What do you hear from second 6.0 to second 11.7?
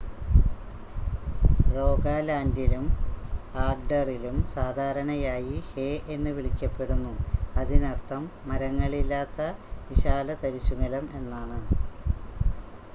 എന്ന് വിളിക്കപ്പെടുന്നു അതിനർത്ഥം മരങ്ങളില്ലാത്ത വിശാലതരിശുനിലം എന്നാണ്.